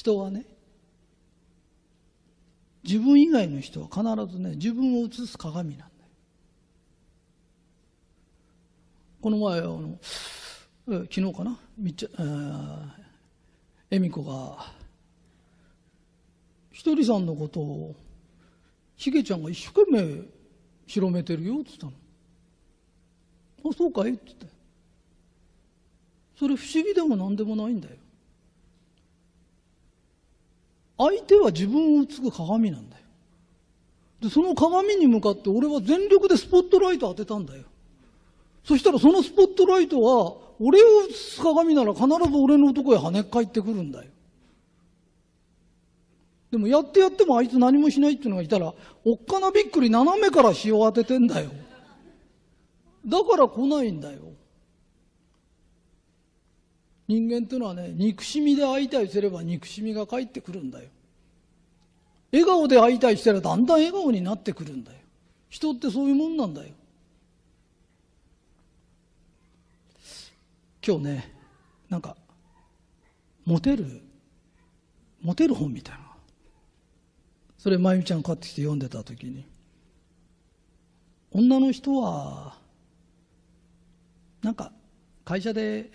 [0.00, 0.46] 人はね
[2.82, 4.02] 自分以外の人は必
[4.34, 5.90] ずね自分を映す鏡なんだよ。
[9.20, 9.98] この前あの
[10.86, 11.58] 昨日かな？
[11.76, 12.08] みっちゃ
[13.90, 14.72] 恵美子が
[16.70, 17.94] ひとりさんのことを
[18.96, 20.22] しげちゃんが一生懸命
[20.86, 21.92] 広めてるよって言ったの
[23.70, 24.12] あそうかい？
[24.12, 24.46] って言って
[26.38, 27.96] それ不思議でも何でもないんだよ。
[31.00, 33.02] 相手は自分を映す鏡なんだよ。
[34.20, 37.64] でその鏡に向かって俺は全力でスポットライト当てたんだよ。
[38.64, 44.10] そしたらそのスポットライトは俺を映す鏡なら必ず俺のとこへ跳ね返ってくるんだよ。
[46.50, 48.74] でもやってやってもあいつ何もしないっていうのがいたら
[49.06, 51.50] おっかなびっくり斜めから塩当ててんだよ。
[53.06, 54.18] だから来ないんだよ。
[57.10, 60.88] 人間っていうのはね憎しみで会いたいすれば憎しみが返ってくるんだよ。
[62.30, 64.98] 笑顔で会いたいしたらだんだん笑顔になってくるんだよ。
[65.48, 66.68] 人ってそういうもんなんだよ。
[70.86, 71.34] 今日ね
[71.88, 72.16] なんか
[73.44, 74.00] モテる
[75.20, 76.02] モテる本みたいな。
[77.58, 79.44] それまゆみちゃん買ってきて読んでた時に。
[81.32, 82.56] 女の人は
[84.42, 84.70] なんか
[85.24, 85.90] 会社で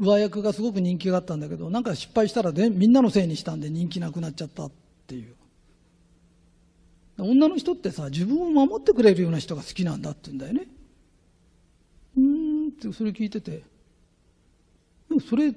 [0.00, 4.70] 上役がすごく人気があったんだけどなんか失敗したらでみんなのせいにしたんで人気なくなっちゃったっ
[5.06, 5.34] ていう。
[7.18, 10.66] 女の人ってさ自分を守ってくれるような人が好きなんだって言うんだよね。
[12.16, 13.62] うんってそれ聞いててで
[15.14, 15.52] もそれ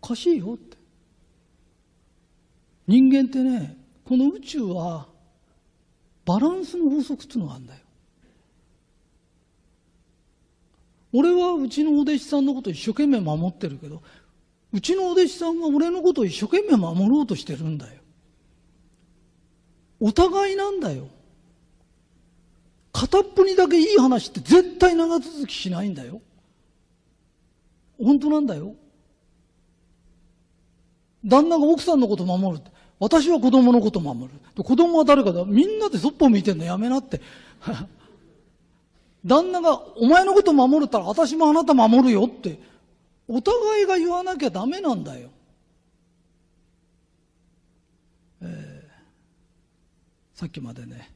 [0.00, 0.76] おかしいよって。
[2.86, 5.06] 人間ってねこの宇宙は
[6.24, 7.80] バランスの法則っていうのがあるんだよ。
[11.16, 14.02] 俺はうちのお弟子さんのこと一生懸命守ってるけど
[14.72, 18.02] うちのお弟子さんは俺のことを一生懸命守ろうとしてるんだよ。
[19.98, 21.08] お互いなんだよ。
[22.92, 26.20] 片っぽにだけいい話って絶対長続きしないんだよ。
[27.98, 28.74] 本当なんだよ。
[31.24, 32.62] 旦那が奥さんのこと守る
[32.98, 34.62] 私は子供のこと守る。
[34.62, 35.44] 子供は誰かだ。
[35.44, 37.22] みんなでそっぽ向いてんのやめなって。
[39.26, 42.60] 旦那がお前のこと守るったら私もあなた守るよって
[43.26, 45.30] お互いが言わなきゃダメなんだよ、
[48.40, 51.10] えー、さっきまでね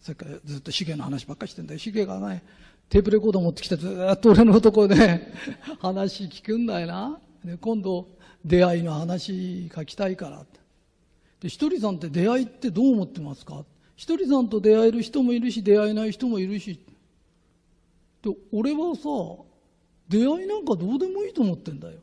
[0.00, 1.78] さっきからずっとシゲの話ばっかりしてんだよ。
[1.78, 2.42] シゲがね
[2.88, 5.32] テープレコード持ってきてずっと俺のとこね
[5.80, 7.20] 話聞くんだよな。
[7.44, 8.08] で今度
[8.44, 10.44] 出会いの話書きたいから。
[11.40, 13.64] でひとりさんって出会いってどう思ってますか？
[13.94, 16.80] ひとりさんと出会える人もいるし出会えない人もいるし。
[18.22, 19.02] で俺はさ
[20.08, 21.94] 出会いなんかどうでもいいと思ってんだよ。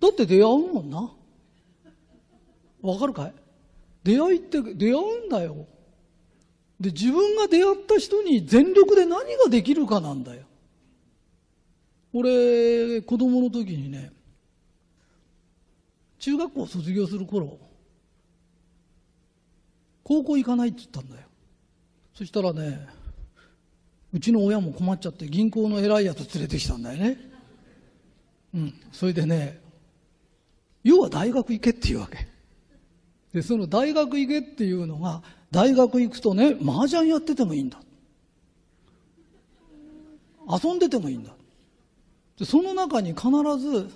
[0.00, 1.12] だって出会うもんな。
[2.80, 3.34] わかるかい？
[4.04, 5.66] 出会いって出会うんだよ。
[6.80, 10.42] で自分が出会った人に全力で何ができるかなんだよ。
[12.12, 14.12] 俺子供の時にね
[16.18, 17.58] 中学校卒業する頃
[20.04, 21.26] 高校行かないって言ったんだよ。
[22.14, 22.86] そしたらね
[24.12, 27.18] うちの親も困っちゃって銀行の偉いやつ連れてきたんだよね。
[28.54, 28.74] うん。
[28.92, 29.60] それでね
[30.82, 32.26] 要は大学行けっていうわけ。
[33.32, 37.78] でその大学行けっていうのが大学行くとね麻雀やっててもいいんだ。
[40.50, 41.32] 遊んでてもいいんだ。
[42.38, 43.90] でその中に必ず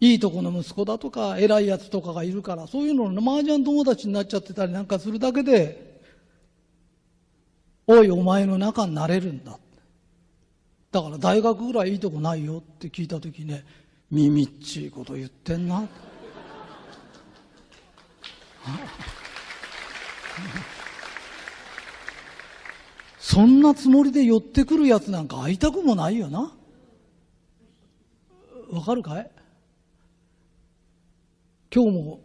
[0.00, 5.91] いいとこの息子だとか偉いやつとかがいるからそういうのの麻雀友達になっちゃってたりなんかするだけで
[7.86, 9.58] おいお前の中になれるんだ。
[10.90, 13.64] だから大学ぐらいいいとこないよって聞いた時ね
[14.10, 15.88] 耳っちいこと言ってんな。
[23.18, 26.52] そんなつもりで寄ってくるやつなんか会いたくもないよな。
[28.70, 29.30] わかるかい？
[31.74, 32.20] 今日も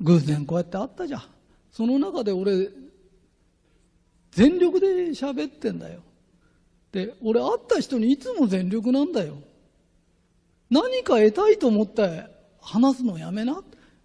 [0.00, 1.22] 偶然こうやって会ったじゃん。
[1.70, 2.70] その中で俺
[4.36, 6.00] 全力で喋ってんだよ。
[6.92, 9.38] で俺会った人にいつも全力なんだよ。
[10.68, 12.26] 何か得たいと思って
[12.60, 13.62] 話すのやめな。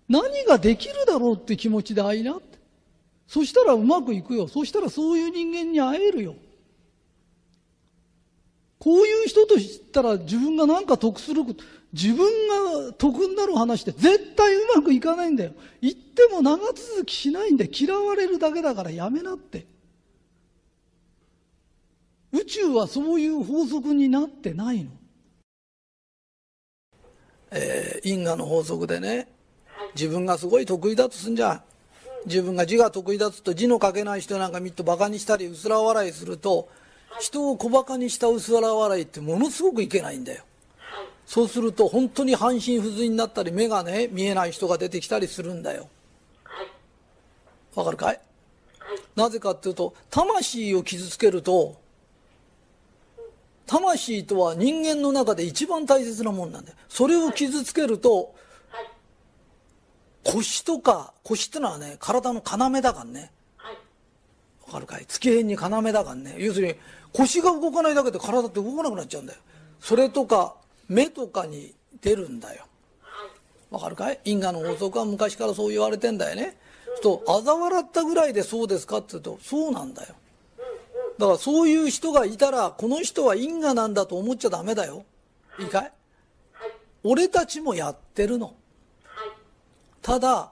[0.07, 2.39] 何ができるだろうって気持ちで会いな。
[3.27, 4.47] そしたらうまくいくよ。
[4.47, 6.35] そしたらそういう人間に会えるよ。
[8.79, 11.43] こういう人と知ったら自分が何か得する
[11.91, 15.51] 自分が得になる話って絶対うまくいかないんだよ。
[15.81, 19.65] 言っても長続きしないんで嫌われるだけだからやめなって。
[22.33, 24.91] 宇宙はそういう法則になってないの？
[27.51, 29.27] えー因果の法則でね
[29.93, 31.61] 自分がすごい得意だとすんじゃん
[32.25, 36.69] 自分が字が得意だとと字の書けない人なんか見るとバカにしたり薄ら笑いすると
[37.19, 40.43] 人を小バカにした薄ら笑いってものすごくいけないんだよ。
[41.25, 45.87] そうすると本当に半身不随になったり目がね見えない人が出てきたりするんだよ。
[47.75, 48.19] わかるかい。
[49.15, 51.75] なぜかっていうと魂を傷つけると
[53.71, 56.77] 魂とは人間の中で一番大切なもんなんだよ。
[56.89, 58.35] それを傷つけると
[60.25, 63.31] 腰とか腰ってのはね体の要だからね。
[64.67, 65.05] わかるかい？
[65.05, 66.35] 月辺に要だからね。
[66.37, 66.75] 要するに
[67.13, 69.39] 腰が動かないだけで体って動かなくなっちゃうんだよ。
[69.79, 70.55] それとか
[70.89, 72.65] 目とかに出るんだよ。
[73.69, 74.19] わかるかい？
[74.25, 76.57] 因果の法則は昔からそう言われてんだよね。
[77.01, 80.13] と嘲笑ったぐらいでそうですかって言うとそうなんだよ
[81.21, 85.05] だからそういう人がいたらこの人は因果なんだと思っちゃダメだよ。
[85.59, 85.93] いいかい？
[87.03, 88.55] 俺たちもやってるの。
[90.01, 90.49] ただ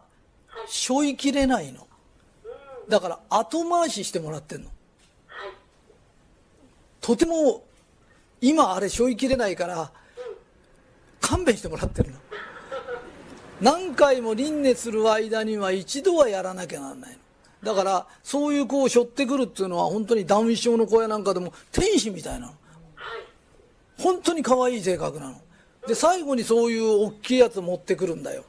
[0.67, 1.87] 背負いきれないの。
[2.87, 4.69] だから後回ししてもらってんの。
[7.01, 7.63] とても
[8.39, 9.91] 今あれ背負いきれないから
[11.19, 12.19] 勘弁してもらってるの。
[13.59, 17.17] 何回も輪廻する間には一度はやらなきゃならないの。
[17.63, 22.53] だからそういう子を背負ってくるっていうのは本当にダウン症の子やなんかでも天使みたいなの。
[23.97, 25.41] 本当に可愛い性格なの。
[25.87, 28.43] で最後にそういう大きいやつ持ってくるんだよ。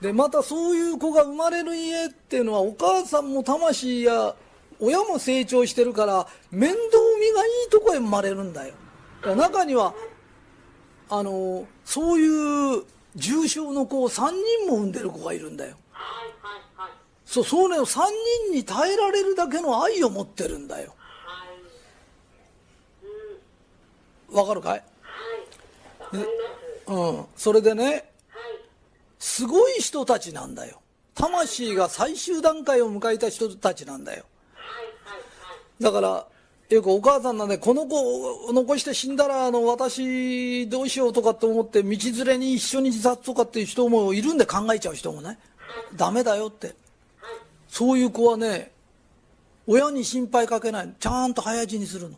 [0.00, 4.34] でまたそういう子が生まれる家っていうのはお母さんも魂や
[4.78, 6.78] 親も成長してるから面倒
[7.20, 8.74] 見がいいとこへ生まれるんだよ。
[9.34, 9.94] 中には
[11.08, 12.84] あのそういう
[13.14, 14.30] 重症の子を3
[14.66, 15.76] 人も産んでる子がいるんだよ。
[17.34, 18.00] そうそうね3
[18.46, 20.94] 人に耐えられるだけの愛を持ってるんだよ。
[24.30, 24.84] わかるかい？
[26.86, 27.24] うん。
[27.34, 28.08] それでね
[29.18, 30.80] すごい人たちなんだよ。
[31.16, 34.24] 魂が最終段階を迎えた人たちなんだよ。
[35.80, 36.28] だから
[36.68, 45.36] よくお母さんなんでこの子を残して死んだらあの私どうしようとかって思って道連れに一緒に自殺とかっていう人もいるんで考えちゃう人もね。
[45.96, 46.76] ダメだよって
[47.74, 48.70] そういう子はね
[49.66, 50.94] 親に心配かけない。
[51.00, 52.16] ちゃんと早死にするの。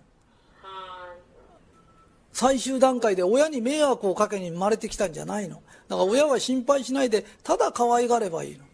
[2.31, 5.63] 最終段階で親に迷惑をかけに生まれてきたんじゃないの。
[5.89, 8.65] だから親は心配しないでただ可愛がればいいの、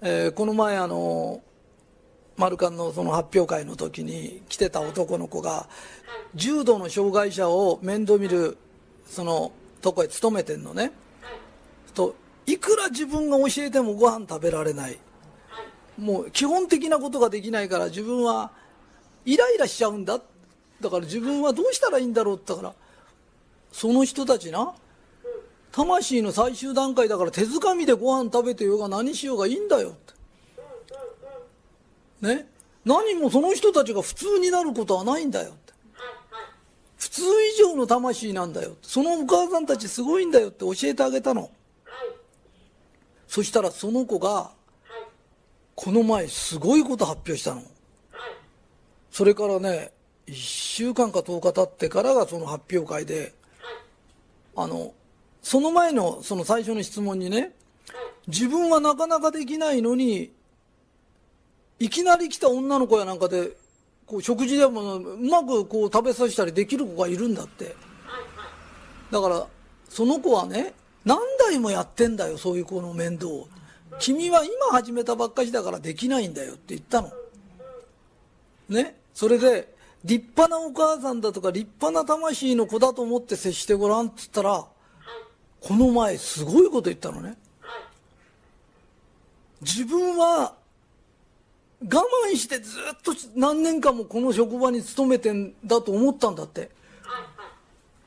[0.00, 1.42] えーこの前あの
[2.38, 5.68] マルカンのその発表会の時に来てた男の子が
[6.34, 8.56] 重度の障害者を面倒見る
[9.04, 10.92] そのとこへ勤めてんのね。
[11.92, 12.14] と
[12.46, 14.98] いくら自分が教えてもご飯食べられない。
[15.98, 18.52] もう基本的なことができないから自分は
[19.24, 20.20] イライラしちゃうんだ。
[20.80, 22.74] だから自分はどうしたらいいんだろうって言ったから
[23.72, 24.72] その人たちな
[25.72, 29.92] 魂の最終段階だから手づかみでご飯食べてようが何しようがいいんだよっ
[32.20, 32.26] て。
[32.26, 32.46] ね？
[32.84, 35.72] 何もその人たちが普通になることはないんだよって。
[36.96, 37.26] 普通以
[37.58, 41.50] 上の魂なんだよそのお母さんたちすごいんだよって教えてあげたの。
[43.26, 44.52] そしたらその子が
[45.80, 47.62] この前すごいこと発表したの。
[49.12, 49.92] それからね
[50.26, 53.32] 1週間か10日経ってからがその発表会で
[54.56, 54.92] あの
[55.40, 57.52] その前のその最初の質問にね
[58.26, 60.32] 自分はなかなかできないのに
[61.78, 63.52] いきなり来た女の子やなんかで
[64.04, 67.76] こう食事でもうまくこう食べさせたりできる子がいるんだって。
[69.12, 69.46] だから
[69.88, 73.48] その子はね何代もやってんだよそういう子の面倒を。
[74.00, 77.10] 君は今始めたばっかしだからできないんだよって言ったの。
[78.68, 78.96] ね？
[79.14, 84.64] それで立派なお母さんだとか立派な魂の子だと思って接してごらんって言ったら
[85.60, 87.36] この前すごいこと言ったのね。
[89.60, 90.54] 自分は
[91.82, 96.70] 我慢してずっと何年間もこの職場に勤めてんだと思ったんだって。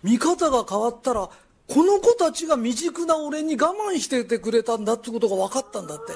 [0.03, 1.29] 見方が変わったら
[1.73, 6.11] この子たちが未熟な俺に我慢しててくれたんだってことが分かったんだって。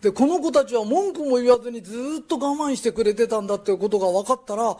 [0.00, 4.78] でこの子たちは文句も言わずにずっと我慢してくれてたんだってことが分かったらも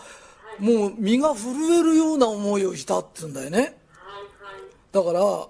[0.88, 3.76] う身が震えるような思いをしたって言うんだよね。
[4.92, 5.48] だから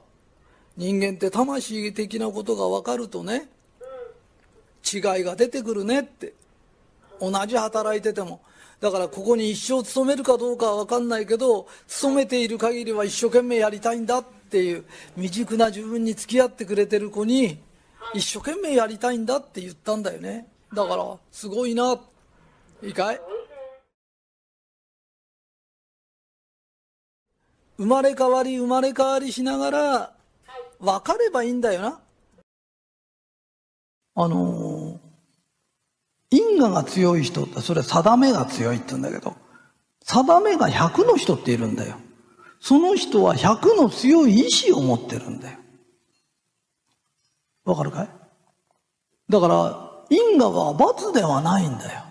[0.77, 3.49] 人間って魂的なことが分かるとね
[4.91, 6.33] 違いが出てくるねって。
[7.21, 8.41] 同じ働いてても
[8.83, 14.85] だからここに一生勤めるかどうかは分かんないけど勤めている限りは一生懸命やりたいんだっていう
[15.15, 17.61] 未熟な自分に付き合ってくれてる子に
[18.13, 20.49] 一生懸命やりたいんだって言ったんだよね。
[20.75, 21.97] だからすごいな。
[22.83, 23.21] いいかい？
[27.79, 30.13] 生まれ変わり生まれ変わりしながら
[30.81, 32.01] 分かればいいんだよな。
[34.17, 34.72] あの
[36.33, 39.37] 因果が強い人ってそれは定めが強いって言うんだけど
[40.05, 41.97] 定めが100の人っているんだよ。
[42.61, 45.59] その人は100の強い意志を持ってるんだよ。
[47.65, 48.09] わかるかい？
[49.29, 52.03] だから、因果は罰ではないんだよ。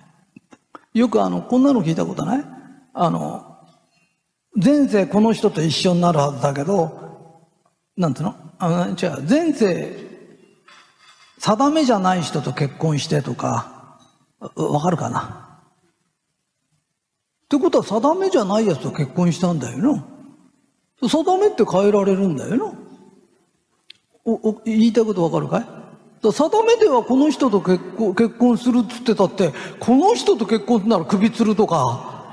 [0.94, 2.46] よくあの、こんなの聞いたことない？
[2.94, 3.60] あの、
[4.56, 7.48] 前世この人と一緒になるはずだけど、
[7.98, 8.36] なんていうの？
[8.60, 9.98] あ違う、前世、
[11.40, 13.81] 定めじゃない人と結婚してとか、
[14.56, 15.62] わかるかな？
[17.46, 20.06] ってことは定めじゃないやつと結婚したんだよな。
[21.08, 22.74] 定めって変えられるんだよな。
[24.24, 25.66] おお言いたいことわかるかい？
[26.32, 32.24] 定めではこの人と結婚結婚するっつってたって、この人と結婚するなら首吊るとか、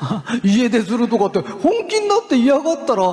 [0.44, 3.04] 家出するとかって本気になって嫌がったら、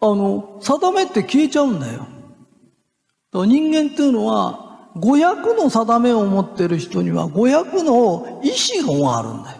[0.00, 2.06] あの、定めって消えちゃうんだよ。
[3.32, 9.58] だ人間っていうのは、500の定めを持ってる人には500の意志論があるんだよ。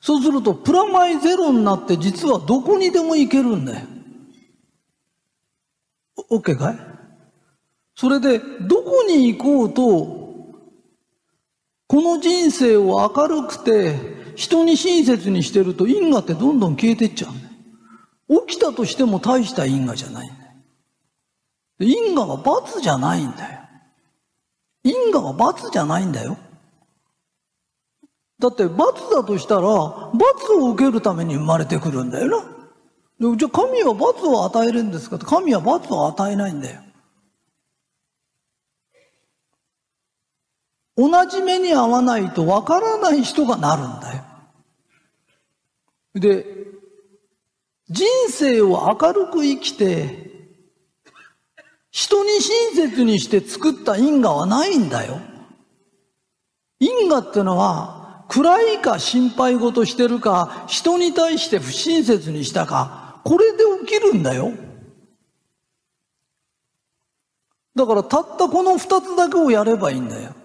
[0.00, 3.86] そうすると、プラマイゼロになって実はどこにでも行けるんだよ。
[6.30, 6.78] オッケーかい？
[7.96, 9.82] それで、どこに行こうと、
[11.88, 13.96] この人生を明るくて、
[14.36, 18.46] 人に親切にしてると因果ってどんどん消えてっちゃうんだよ。
[18.46, 20.52] 起きたとしても大した因果じゃないんだよ。
[21.80, 23.60] 因果は罰じゃないんだよ。
[24.88, 26.38] 因果は罰じゃないんだよ。
[28.38, 32.42] だって罰だとしたら、罰を受けるために生まれてくるんだよ
[33.20, 33.36] な。
[33.36, 36.80] じゃあ神は罰を与えるんですか神は罰を与えないんだよ。
[40.96, 44.24] 同じ目に合わないとわからない人がなるんだよ。
[46.14, 46.46] で、
[47.88, 50.28] 人生を明るく生きて、
[51.98, 55.18] 人に親切にして作った因果はないんだよ。
[56.78, 64.52] 因果ってのは、暗いか心配事してるか、人に対して不親切にしたか、これで起きるんだよ。
[67.74, 70.36] だからたったこの二つだけをやればいいんだよ。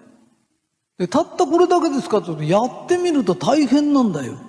[0.98, 4.40] でたったこれだけですかってやってみると大変なんだよ。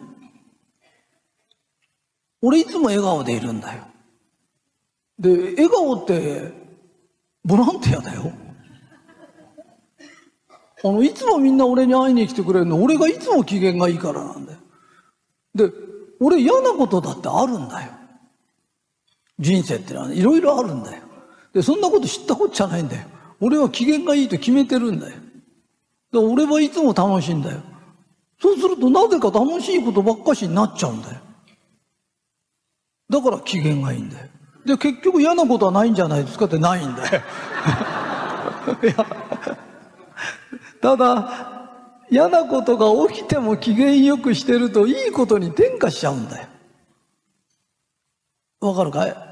[2.42, 3.84] 俺いつも笑顔でいるんだよ。
[5.20, 6.65] で、笑顔って
[7.46, 8.34] ボランティアだよ。
[10.84, 14.60] あの、いつもみんな俺に会いに来てくれるの、俺がいつも機嫌がいいからなんだよ。
[15.54, 15.72] で、
[16.20, 17.92] 俺嫌なことだってあるんだよ。
[19.40, 21.04] 人生ってのは、ね、いろいろあるんだよ。
[21.54, 23.08] で、そんなこと知ったこっちゃないんだよ。
[23.40, 25.16] 俺は機嫌がいいと決めてるんだよ。
[26.12, 27.62] で俺はいつも楽しいんだよ。
[28.42, 31.20] そうするとなぜか楽しいことばっかしになっちゃうんだよ。
[33.10, 34.30] だから機嫌がいいんだよ。
[34.66, 37.22] で、結局嫌なことはないんじゃないですかってないんだよ。
[38.84, 39.06] いや、
[40.82, 41.70] ただ、
[42.10, 46.48] 嫌なことが起きても機嫌よくしてるといいことに転化しちゃうんだよ。
[48.62, 49.25] わかるかい？